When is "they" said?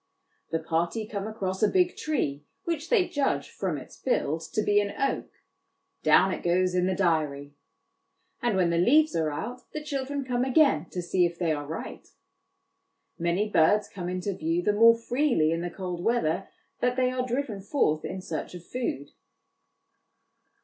2.89-3.07, 11.37-11.51, 16.95-17.11